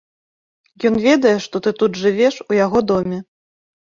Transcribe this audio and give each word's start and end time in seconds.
Ён 0.89 0.95
ведае, 1.07 1.33
што 1.45 1.55
ты 1.67 1.73
тут 1.83 2.01
жывеш 2.05 2.35
у 2.53 2.57
яго 2.65 2.79
доме. 2.95 3.19